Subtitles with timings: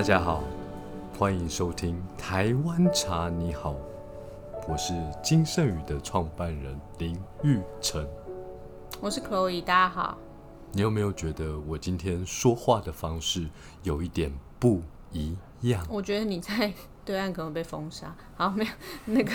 [0.00, 0.42] 大家好，
[1.18, 3.72] 欢迎收听《台湾茶你好》，
[4.66, 8.08] 我是金盛宇的创办人林玉成。
[8.98, 10.16] 我是 Chloe，大家好。
[10.72, 13.46] 你有没有觉得我今天说话的方式
[13.82, 14.80] 有一点不
[15.12, 15.36] 一
[15.68, 15.86] 样？
[15.90, 16.72] 我觉得你在
[17.04, 18.16] 对岸可能被封杀。
[18.38, 18.70] 好，没有
[19.04, 19.30] 那个，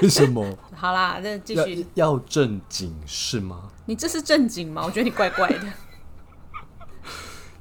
[0.00, 0.56] 为什么？
[0.74, 1.86] 好啦，那继要续。
[1.92, 3.68] 要正经是吗？
[3.84, 4.84] 你这是正经吗？
[4.86, 5.66] 我觉得你怪怪的。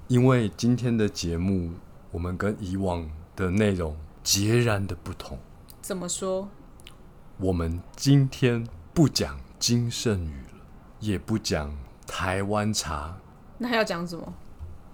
[0.08, 1.72] 因为今天的节目，
[2.12, 5.40] 我们跟以往的内容截然的不同。
[5.82, 6.50] 怎么说？
[7.38, 10.60] 我们今天不讲金圣宇了，
[11.00, 13.18] 也不讲台湾茶，
[13.58, 14.34] 那要讲什么？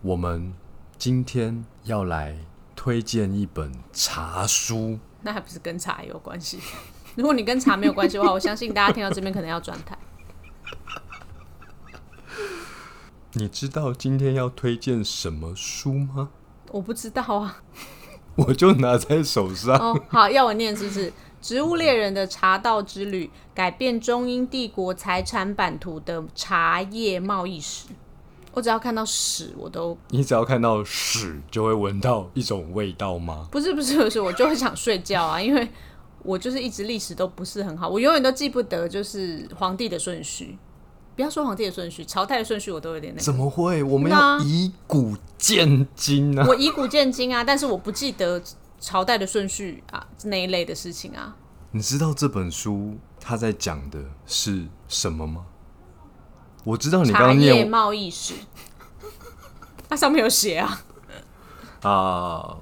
[0.02, 0.54] 我们
[0.98, 2.38] 今天要来
[2.76, 5.00] 推荐一本茶书。
[5.22, 6.60] 那还不是跟茶有关系？
[7.18, 9.98] 如果你跟茶没有关系的话，我相信大家听到这边可能要转台。
[13.34, 16.30] 你知道今天要推荐什么书吗？
[16.72, 17.62] 我不知道啊。
[18.36, 19.76] 我就拿在手上。
[19.78, 21.10] 哦，好，要我念是不是？
[21.42, 27.88] 《植物猎人的茶道之旅：改变中英帝国财产版图的茶叶贸易史》。
[28.54, 33.48] 我只要看到史，我都你只要看到屎，就会闻到一种味道吗？
[33.52, 35.68] 不是不是不是，我就会想睡觉啊，因为
[36.24, 40.58] 我就是一直历史都不是很好，我永远都记不得就是皇帝的顺序。
[41.18, 43.26] 不要说皇帝的顺序，朝代的顺序我都有点那个。
[43.26, 43.82] 怎么会？
[43.82, 46.46] 我们要以古鉴今啊！
[46.48, 48.40] 我以古鉴今啊，但是我不记得
[48.80, 51.36] 朝代的顺序啊那一类的事情啊。
[51.72, 55.48] 你知道这本书它在讲的是什么吗？
[56.64, 58.36] 我知道你刚刚念贸易史，
[59.90, 60.84] 它上面有写啊。
[61.82, 62.58] 啊，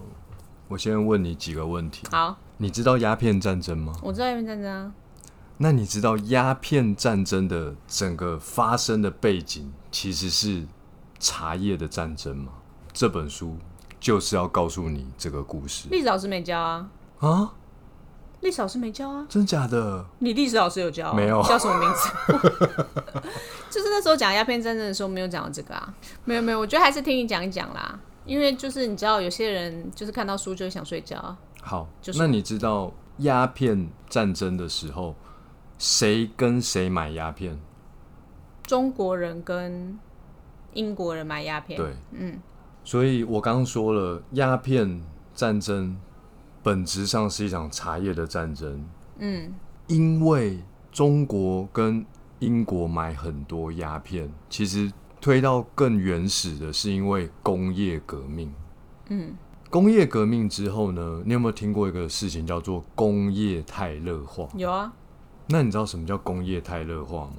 [0.69, 2.07] 我先问你几个问题。
[2.09, 3.93] 好，你知道鸦片战争吗？
[4.01, 4.93] 我知道鸦片战争啊，
[5.57, 10.65] 那你知道鸦片战争的整个发生的背景其实是
[11.19, 12.51] 茶叶的战争吗？
[12.93, 13.57] 这本书
[13.99, 16.89] 就是要告诉你这个故事历史老师没教啊，
[17.19, 17.53] 啊！
[18.41, 19.25] 历史老师没教啊。
[19.27, 20.05] 真假的？
[20.19, 21.13] 你历史老师有教、啊？
[21.15, 22.09] 没有叫什么名字？
[23.71, 27.99] 就是那时候讲鸦片战争的时候没有讲到这个啊，没有没有，我觉得还是听你讲一讲啦。
[28.25, 31.37] 因为就是你知道，有些人就是看到书就会想睡觉啊。
[31.61, 35.15] 好，就是那你知道鸦片战争的时候，
[35.77, 37.59] 谁跟谁买鸦片？
[38.63, 39.99] 中国人跟
[40.73, 42.39] 英国人买鸦片，对，嗯，
[42.83, 45.01] 所以我刚刚说了，鸦片
[45.33, 45.95] 战争
[46.63, 48.83] 本质上是一场茶叶的战争。
[49.19, 49.53] 嗯，
[49.87, 50.59] 因为
[50.91, 52.05] 中国跟
[52.39, 58.51] 英国买很多鸦片，其实推到更原始的是因为工业革命。
[59.09, 59.35] 嗯，
[59.69, 64.49] 工业革命之后呢，你有没有听过一个事情叫做工业泰勒化？
[64.57, 64.91] 有啊，
[65.47, 67.33] 那你知道什么叫工业泰勒化吗？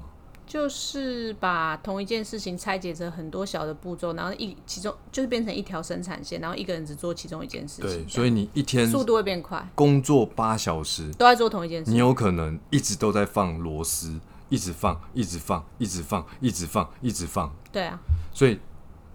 [0.47, 11.97] 就是把同一件事情拆解成很多小的步骤，然后一其中就是变成一条生产线，然后一个人只做其中一件事情，对，所以你一天速度会变快，工作八小时，都在做同一件事你。
[11.97, 17.99] 有可能一直都在放螺丝，一直放，一直放，一直放，一直放，一直放，对啊，
[18.33, 18.61] 所以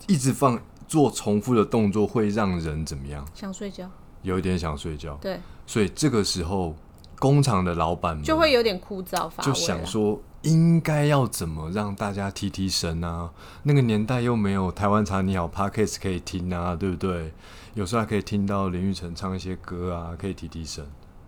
[0.08, 3.26] 一直放做重复的动作会让人怎么样？
[3.34, 3.90] 想睡觉，
[4.22, 5.18] 有一点想睡觉。
[5.22, 6.76] 对，所以这个时候，
[7.22, 9.54] 工厂的老板们就会有点枯燥乏味就。
[9.54, 13.30] 想说，应该要怎么让大家提提神啊？
[13.62, 17.32] 那个年代又没有台湾茶你好 Podcast 可以听啊，对不对？
[17.76, 20.84] 有时候还可以听到林育成唱一些歌啊，可以提提神。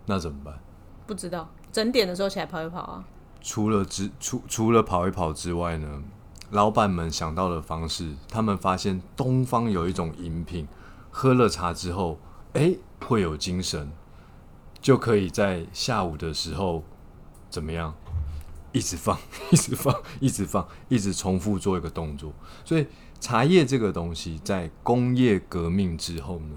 [0.08, 0.58] 那怎么办？
[1.06, 3.06] 不知道整点的时候起来跑一跑啊，
[3.40, 6.02] 除了之除除了跑一跑之外呢，
[6.50, 10.68] 老板们想到的方式，他们发现东方有一种饮品，
[11.12, 12.18] 喝了茶之后，
[12.54, 12.76] 哎，
[13.06, 13.92] 会有精神，
[14.84, 16.84] 就可以在下午的时候
[17.50, 17.96] 怎么样，
[18.74, 19.18] 一直放，
[19.50, 22.32] 一直放，一直放，一直重复做一个动作。
[22.64, 22.86] 所以
[23.20, 26.56] 茶叶这个东西，在工业革命之后呢，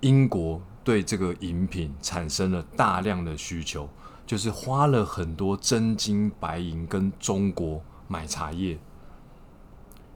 [0.00, 3.88] 英国对这个饮品产生了大量的需求。
[4.24, 8.78] 就是花了很多真金白银跟中国买茶叶，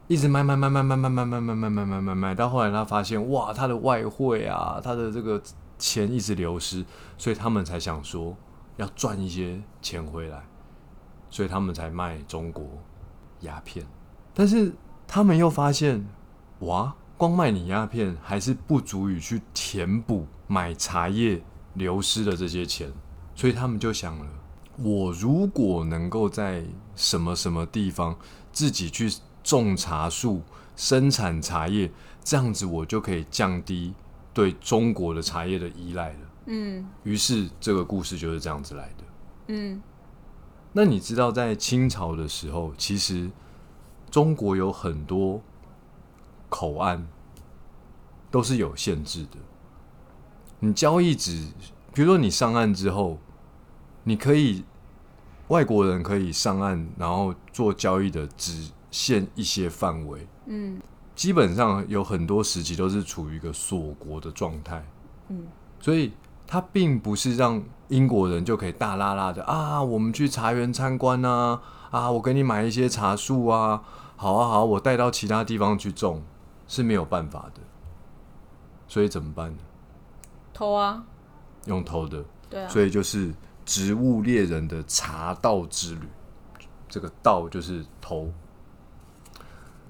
[0.07, 5.39] 一直买买买买买买买买买买买买买，到后来他发现哇，他的外汇啊，他的这个
[5.77, 6.85] 钱一直流失，
[7.17, 8.35] 所以他们才想说
[8.77, 10.43] 要赚一些钱回来，
[11.29, 12.65] 所以他们才卖中国
[13.41, 13.85] 鸦片。
[14.33, 14.73] 但是
[15.07, 16.05] 他们又发现，
[16.59, 21.41] 哇，光卖你鸦片还是不足以去填补买茶叶
[21.73, 22.91] 流失的这些钱。
[23.35, 24.25] 所以他们就想了，
[24.77, 26.63] 我如果能够在
[26.95, 28.17] 什么什么地方
[28.51, 29.11] 自己去
[29.43, 30.41] 种茶树、
[30.75, 31.91] 生产茶叶，
[32.23, 33.93] 这样子我就可以降低
[34.37, 36.19] 对中国的茶叶的依赖了。
[36.45, 39.03] 嗯于是这个故事就是这样子来的。
[39.47, 39.81] 嗯，
[40.73, 43.31] 那你知道，在清朝的时候，其实
[44.11, 45.41] 中国有很多
[46.49, 47.07] 口岸
[48.29, 49.39] 都是有限制的。
[50.59, 51.47] 你交易只，
[51.91, 53.17] 比如说你上岸之后，
[54.03, 54.63] 你可以
[55.47, 60.27] 外国人可以上岸，然后做交易的只限一些范围。
[60.45, 60.79] 嗯
[61.17, 64.85] 基本上有很多时期都是处于一个锁国的状态，
[65.29, 65.47] 嗯，
[65.79, 66.13] 所以
[66.45, 71.59] 它并不是让英国人就可以大拉拉的啊，我们去茶园参观啊，
[71.89, 73.81] 啊，我给你买一些茶树啊，
[74.15, 76.21] 好啊好，我带到其他地方去种
[76.67, 77.61] 是没有办法的，
[78.87, 79.57] 所以怎么办呢？
[80.53, 81.03] 偷啊，
[81.65, 83.33] 用偷的，对啊，所以就是
[83.65, 86.07] 植物猎人的茶道之旅，
[86.87, 88.31] 这个道就是偷。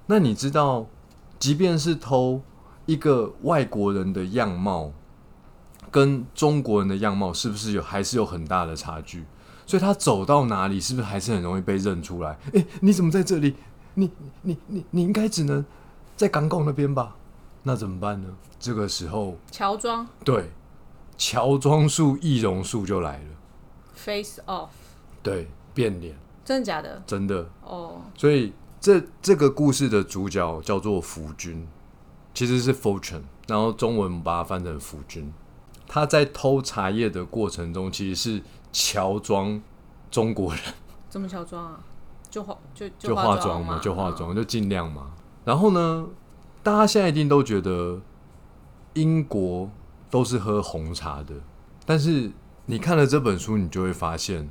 [0.05, 0.87] 那你知道，
[1.39, 2.41] 即便是偷
[2.85, 4.91] 一个外国人的样貌，
[5.91, 9.25] 跟中国人的样貌是不是有还是有很大的差距？
[9.65, 12.37] 所以他走到哪里，是不是还是很容易被认出来？
[12.53, 13.55] 诶，你怎么在这里？
[13.95, 14.09] 你
[14.43, 15.65] 你你你应该只能
[16.15, 17.15] 在港口那边吧？
[17.63, 18.29] 那怎么办呢？
[18.59, 20.51] 这个时候，乔装对，
[21.17, 23.25] 乔装术、易容术就来了。
[23.93, 24.69] face off，
[25.21, 27.03] 对，变脸，真的假的？
[27.05, 27.49] 真的。
[27.61, 31.67] 哦，所以这这个故事的主角叫做福君，
[32.33, 35.33] 其实是 Fortune，然后中文把它翻成福君。
[35.87, 39.61] 他在偷茶叶的过程中，其实是乔装
[40.11, 40.61] 中国人，
[41.09, 41.79] 怎么乔装啊？
[42.29, 44.15] 就化就就化化妆嘛，就化嗯。
[44.15, 45.13] 妆，就尽量嘛。
[45.45, 46.05] 然后呢，
[46.61, 48.01] 大家现在一定都觉得
[48.93, 49.71] 英国
[50.09, 51.33] 都是喝红茶的，
[51.85, 52.29] 但是
[52.65, 54.49] 你看了这本书，你就会发现，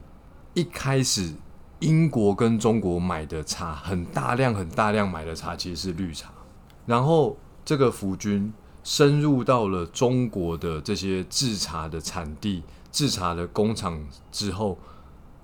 [0.55, 1.35] 一开始
[1.81, 6.31] 英国跟中国买的茶，很大量、很大量买的茶其实是绿茶。
[6.87, 8.53] 然后这个福君
[8.83, 14.79] 深入到了中国的这些制茶的产地、制茶的工厂之后，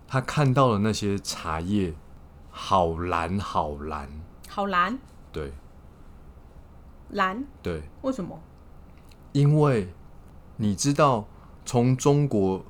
[0.07, 1.95] 他看到了那些茶叶
[2.51, 4.09] 好蓝好蓝，
[4.49, 4.99] 好蓝？
[5.33, 5.53] 对。
[7.11, 8.41] 蓝，对，为什么？
[9.33, 9.93] 因为
[10.57, 11.27] 你知道
[11.67, 12.65] 从中国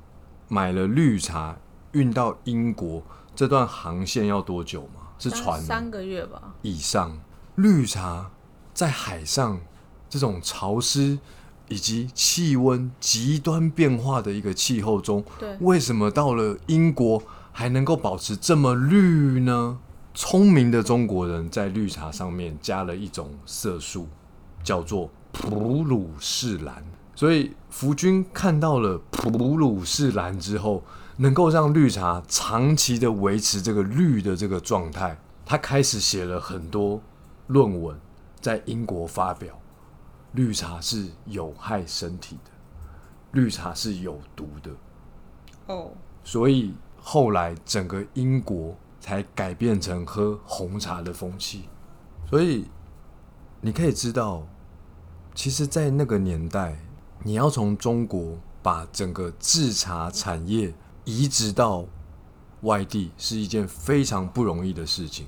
[0.49, 1.57] 买了绿茶
[1.93, 3.01] 运到英国
[3.35, 5.01] 这段航线要多久吗？
[5.19, 6.53] 是船三个月吧。
[6.61, 7.19] 以上。
[7.55, 8.31] 绿茶
[8.73, 9.61] 在海上
[10.09, 11.19] 这种潮湿
[11.67, 17.21] 以及气温极端变化的一个气候中，对，为什么到了英国
[17.51, 19.77] 还能够保持这么绿呢？
[20.15, 24.07] 聪明的中国人在绿茶上面加了一种色素，
[24.63, 26.83] 叫做普鲁士蓝。
[27.13, 30.83] 所以福君看到了普鲁士蓝之后，
[31.17, 37.01] 能够让绿茶长期的维持这个绿的这个状态，他开始写了很多
[37.47, 37.99] 论文，
[38.41, 39.59] 在英国发表。
[40.33, 42.51] 绿茶是有害身体的，
[43.33, 44.71] 绿茶是有毒的。
[45.67, 45.91] 哦，
[46.23, 51.69] 所以后来整个英国才改变成喝红茶的风气。
[52.27, 52.65] 所以
[53.61, 54.47] 你可以知道，
[55.35, 56.79] 其实，在那个年代，
[57.21, 60.73] 你要从中国把整个制茶产业
[61.05, 61.85] 移植到
[62.61, 65.27] 外地，是一件非常不容易的事情。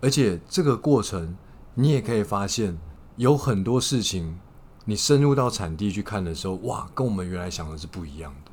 [0.00, 1.36] 而且这个过程，
[1.74, 2.78] 你也可以发现，
[3.16, 4.38] 有很多事情，
[4.84, 8.50] 你深入到产地去看的时候，哇，跟我们原来想的是不一样的。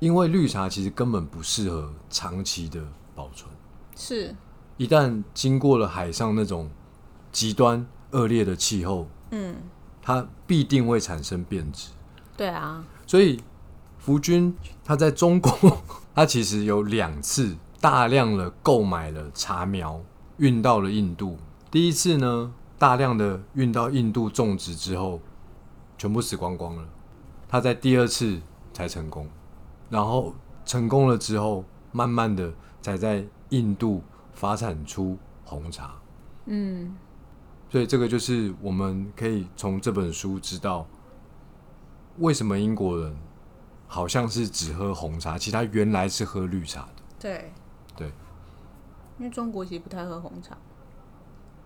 [0.00, 2.82] 因为绿茶其实根本不适合长期的
[3.14, 3.50] 保存，
[3.96, 4.34] 是，
[4.76, 6.68] 一旦经过了海上那种
[7.32, 9.56] 极端恶劣的气候，嗯，
[10.02, 11.88] 它必定会产生变质。
[12.36, 13.40] 对啊，所以
[14.04, 15.78] 福军他在中国，
[16.14, 19.98] 他其实有两次大量的购买了茶苗，
[20.36, 21.38] 运到了印度。
[21.70, 25.22] 第一次呢，大量的运到印度种植之后，
[25.96, 26.84] 全部死光光了。
[27.48, 28.38] 他在第二次
[28.74, 29.26] 才成功，
[29.88, 30.34] 然后
[30.66, 34.02] 成功了之后，慢慢的才在印度
[34.34, 35.94] 发展出红茶。
[36.44, 36.94] 嗯，
[37.70, 40.86] 所以这个就是我们可以从这本书知道，
[42.18, 43.16] 为什么英国人
[43.86, 47.02] 好像是只喝红茶，其实他原来是喝绿茶的。
[47.18, 47.52] 对，
[47.96, 48.08] 对，
[49.18, 50.56] 因为中国其实不太喝红茶，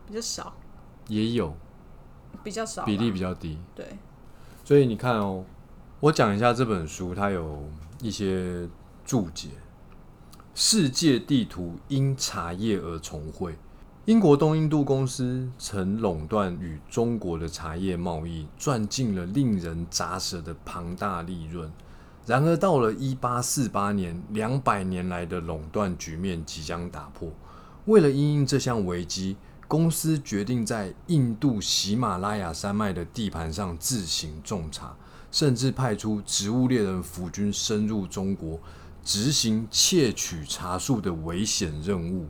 [0.06, 0.52] 比较少，
[1.06, 1.54] 也有
[2.42, 3.58] 比较少，比例比较低。
[3.75, 3.98] 对，
[4.64, 5.44] 所以你看哦，
[6.00, 7.68] 我讲一下这本书，它有
[8.00, 8.68] 一些
[9.04, 9.48] 注解。
[10.54, 13.56] 世界地图因茶叶而重绘。
[14.06, 21.70] 英国东印度公司曾垄断与中国的茶叶贸易，赚进了令人咂舌的庞大利润。
[22.28, 27.32] 然而，到了一八四八年，两百年来的垄断局面即将打破。
[27.87, 29.35] 为了因应这项危机，
[29.66, 34.94] 公司决定在印度喜马拉雅山脉的地盘上自行种茶，
[35.30, 38.61] 甚至派出植物猎人福军深入中国，
[39.02, 42.28] 执行窃取茶树的危险任务。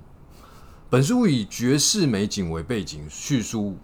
[0.89, 3.77] 本书以绝世美景为背景，叙述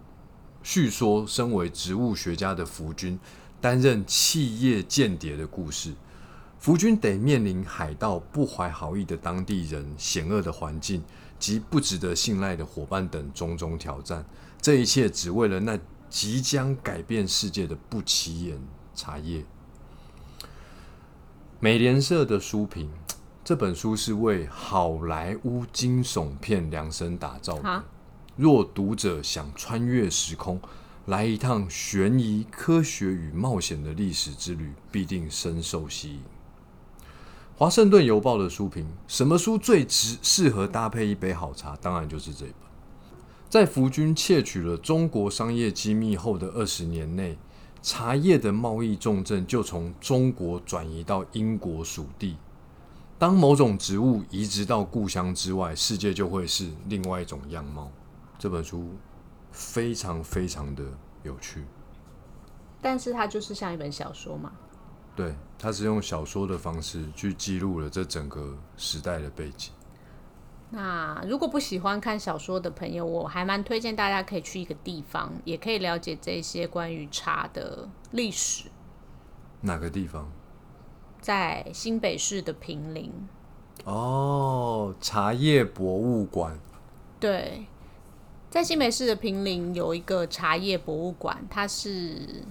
[0.63, 3.19] 叙说身为植物学家的福军
[3.59, 5.93] 担任企业间谍的故事。
[6.65, 11.03] 福军得面临海盗不怀好意的当地人、险恶的环境
[11.37, 14.25] 及不值得信赖的伙伴等种种挑战。
[14.59, 15.79] 这一切只为了那
[16.09, 18.59] 即将改变世界的不起眼
[18.95, 19.45] 茶叶。
[21.59, 22.89] 美联社的书评，
[23.43, 27.83] 这本书是为好莱坞惊悚片量身打造的。
[28.35, 30.59] 若读者想穿越时空，
[31.05, 36.21] 来一趟悬疑、科学与冒险的历史之旅，必定深受吸引。
[37.57, 41.75] 华盛顿邮报的书评：什么书最值适合搭配一杯好茶？
[41.77, 42.55] 当然就是这本。
[43.49, 47.37] 在福军窃取了中国商业机密后的二十年内。
[47.81, 52.35] 茶叶的贸易重镇就从中国转移到英国属地。
[53.19, 57.91] 当某种植物移植到故乡之外，世界就会是另外一种样貌。
[58.39, 58.89] 这本书
[59.51, 60.83] 非常非常的
[61.21, 61.63] 有趣，
[62.81, 64.51] 但是它就是像一本小说嘛？
[65.15, 69.71] 对，他是用小说的方式去记录了这整个时代的背景。
[70.71, 78.65] 那如果不喜欢看小说的朋友，我还蛮推荐大家可以去一个地方，也可以了解这些关于茶的历史。
[79.61, 80.29] 哪个地方？
[81.21, 83.11] 在新北市的平林。
[83.85, 86.59] 哦，茶叶博物馆。
[87.19, 87.67] 对，
[88.49, 92.43] 在新北市的平林有一个茶叶博物馆，它是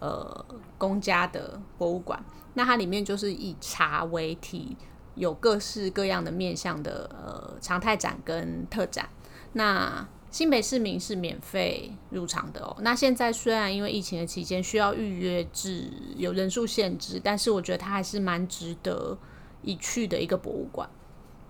[0.00, 0.44] 呃
[0.78, 2.22] 公家的博物馆，
[2.54, 4.76] 那它里面就是以茶为题。
[5.16, 9.08] 有各式各样的面向的呃常态展跟特展，
[9.52, 12.76] 那新北市民是免费入场的哦。
[12.80, 19.16] 那现在虽然因为疫情的期间需要预约制，有人数限制，但是我觉得它还是蛮值得
[19.62, 20.90] 一去的一个博物馆。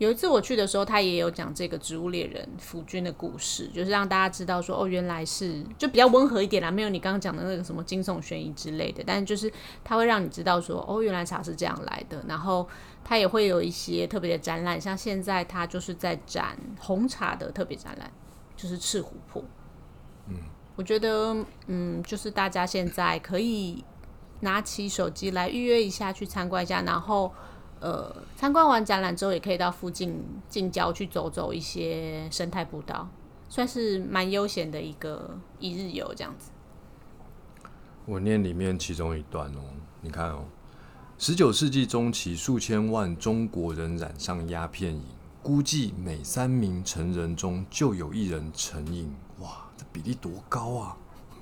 [0.04, 9.50] 有一次我去的时候，他也有讲这个植物猎人福君的故事，就是让大家知道说，哦，原来是就比较温和一点啦，没有你刚刚讲的那个什么惊悚悬疑之类的，但是就是
[9.82, 12.22] 他会让你知道说，哦，原来茶是这样来的。
[12.28, 12.68] 然后
[13.02, 18.12] 他也会有一些特别的展览，像现在他就是在展红茶的特别展览，
[18.56, 19.42] 就是赤琥珀。
[20.28, 20.36] 嗯，
[20.76, 21.34] 我觉得，
[21.66, 23.82] 嗯，就是大家现在可以
[24.40, 27.32] 拿起手机来预约一下，去参观一下，然后。
[27.84, 33.06] 呃，参观完展览之后，也可以到附近近郊去走走一些生态步道，
[33.50, 36.50] 算是蛮悠闲的一个一日游这样子。
[38.06, 39.60] 我念里面其中一段哦，
[40.00, 40.46] 你看哦，
[41.18, 45.02] 十九世纪中期，数千万中国人染上鸦片瘾，
[45.42, 49.14] 估计每三名成人中就有一人成瘾。
[49.40, 50.96] 哇，这比例多高啊！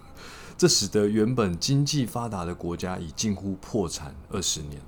[0.58, 4.82] 这使得原本经济发达的国家已近乎破产二十年。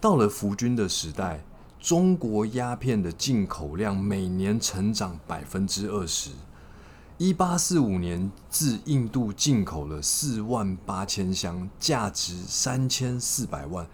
[0.00, 1.44] 到了福军的时代，
[1.78, 6.30] 中国鸦片的进口量每年成长百分之二十。
[7.18, 13.86] 一八四五年，自印度进口了四万八千箱，价值三千四百万，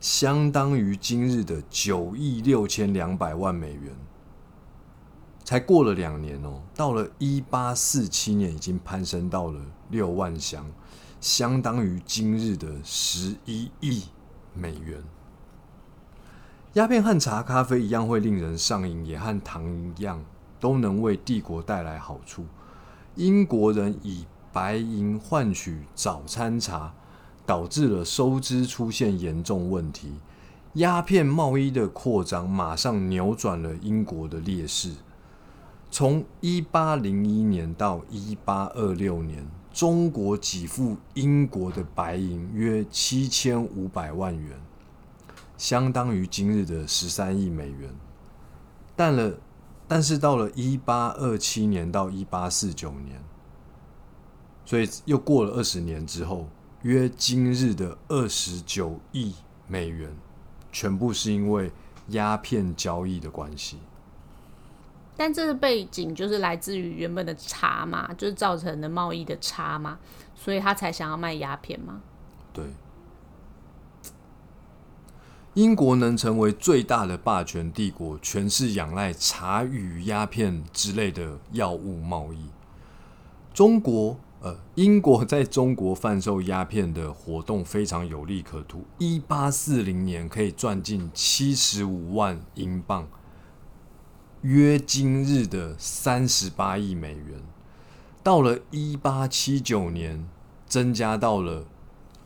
[0.00, 3.90] 相当于今日的九亿六千两百万美元。
[5.44, 10.66] 才过了两年哦，到了一八四七年，已经攀升到了六万箱，
[11.22, 14.02] 相当于今日的十一亿
[14.52, 15.02] 美元。
[16.74, 19.64] 鸦片和茶、咖啡一样会令人上瘾，也和糖
[19.96, 20.20] 一样
[20.58, 22.44] 都能为帝国带来好处。
[23.14, 26.92] 英国人以白银换取早餐茶，
[27.46, 30.14] 导致了收支出现严重问题。
[30.72, 34.90] 鸦片贸易的扩张马上扭转了英国的劣势。
[35.92, 44.58] 从一八零一年到一八二六年，中国给付英国的白银约七千五百万元。
[45.56, 47.90] 相当于今日的十三亿美元，
[48.96, 49.38] 但了，
[49.86, 53.22] 但是到了一八二七年到一八四九年，
[54.64, 56.48] 所以又过了二十年之后，
[56.82, 59.34] 约今日的二十九亿
[59.68, 60.10] 美元，
[60.72, 61.70] 全部是因为
[62.08, 63.78] 鸦片交易的关系。
[65.16, 69.98] 但这个背景就是来自于原本的差嘛，就是造成的贸易的差嘛，
[70.34, 72.02] 所以他才想要卖鸦片嘛。
[72.52, 72.64] 对。
[75.54, 82.48] 英国能成为最大的霸权帝国，全是仰赖茶与鸦片之类的药物贸易。
[83.52, 88.84] 中国，呃，英国在中国贩售鸦片的活动非常有利可图。
[88.98, 93.06] 一八四零年可以赚进七十五万英镑，
[94.42, 97.40] 约今日的三十八亿美元。
[98.24, 100.28] 到了一八七九年，
[100.66, 101.64] 增加到了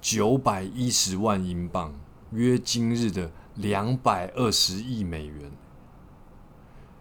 [0.00, 1.92] 九百一十万英镑。
[2.30, 5.50] 约今日的两百二十亿美元。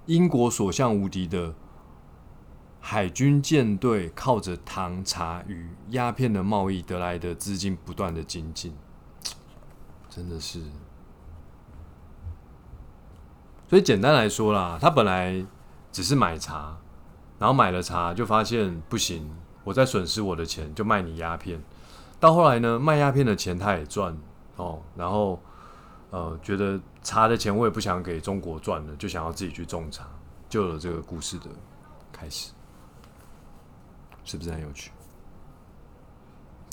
[0.05, 1.53] 英国所向无敌的
[2.79, 8.73] 海军舰队靠着糖茶与鸦片的贸易得来的资金不断的精进，
[10.09, 10.61] 真的是。
[13.69, 15.45] 所以简单来说啦，他本来
[15.91, 16.77] 只是买茶，
[17.37, 19.29] 然后买了茶就发现不行，
[19.65, 21.61] 我在损失我的钱，就卖你鸦片。
[22.17, 24.17] 到后来呢，卖鸦片的钱他也赚
[24.57, 25.39] 哦，然后
[26.11, 30.07] 呃，觉得茶的钱我也不想给中国赚了，就想要自己去种茶，
[30.49, 31.45] 就有了这个故事的
[32.11, 32.51] 开始，
[34.25, 34.91] 是不是很有趣？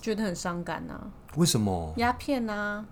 [0.01, 1.01] 觉得很伤感呐、
[1.37, 1.95] 为什么？
[1.97, 2.85] 鸦片呐，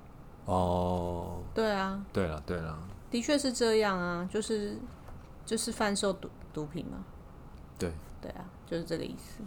[0.46, 2.78] 哦，对啊，对了对了，
[3.10, 4.78] 的确是这样啊，就是
[5.44, 7.04] 就是贩售毒毒品嘛，
[7.78, 9.42] 对，对啊，就是这个意思。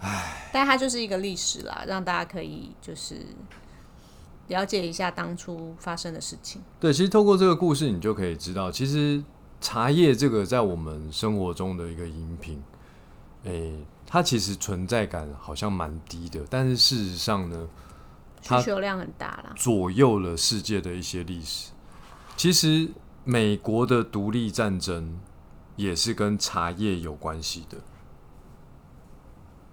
[0.00, 3.16] 唉，但它就是一个历史啦，让大家可以就是
[4.48, 6.62] 了解一下当初发生的事情。
[6.78, 9.22] 对，其实透过这个故事，你就可以知道，其实
[9.60, 12.62] 茶叶这个在我们生活中的一个饮品，
[13.44, 13.74] 诶、
[14.06, 17.68] 它其实存在感好像蛮低的，但是事实上呢，
[18.42, 21.70] 需求量很大啦，左右了世界的一些历史。
[22.36, 22.90] 其实
[23.24, 25.18] 美国的独立战争
[25.76, 27.78] 也是跟茶叶有关系的。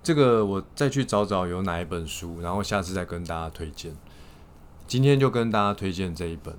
[0.04, 3.96] 这个我再去找找有哪一本书，然后下次再跟大家推荐。
[4.92, 6.54] 今天就跟大家推荐这一本《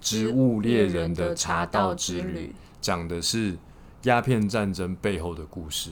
[0.00, 2.46] 植物猎人的茶道之旅》，
[2.80, 3.58] 讲的是
[4.04, 5.90] 鸦片战争背后的故事。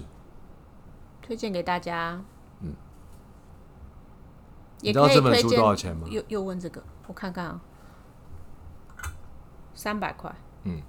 [1.20, 2.24] 推荐给大家。
[2.62, 2.72] 嗯，
[4.80, 6.08] 你知道这本书多少钱吗？
[6.10, 7.60] 又又问这个，我看看啊，
[9.74, 10.34] 三百块。
[10.62, 10.80] 嗯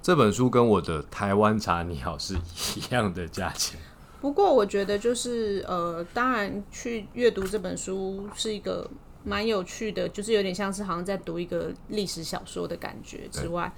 [0.00, 2.36] 这本书跟我的《台湾茶你好》是
[2.78, 3.80] 一样的价钱。
[4.20, 8.88] 不过我觉得就是呃，当然去阅读这本书是一个
[9.24, 13.72] 蛮有趣的，就是有点像是好像在读一个历史小说的感觉之外，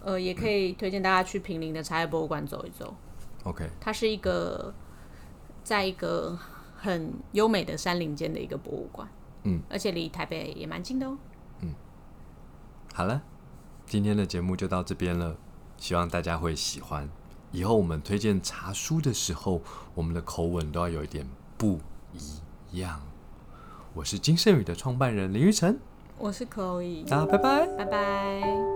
[0.00, 2.94] 呃，也可以推荐大家去平林的茶叶博物馆走一走。
[3.44, 4.74] OK，它是一个
[5.62, 6.36] 在一个
[6.74, 9.08] 很优美的山林间的一个博物馆，
[9.44, 11.16] 嗯，而且离台北也蛮近的哦。
[11.60, 11.74] 嗯
[12.94, 13.22] 好了，
[13.84, 15.36] 今天的节目就到这边了，
[15.76, 17.08] 希望大家会喜欢。
[17.52, 19.60] 以后我们推荐茶书的时候，
[19.94, 21.28] 我们的口吻都要有一点
[21.58, 21.78] 不
[22.14, 23.00] 一样。
[23.96, 25.74] 我是金盛宇的创办人林玉成，
[26.18, 27.66] 我是 Chloe，大家拜拜。
[27.78, 28.75] 拜拜。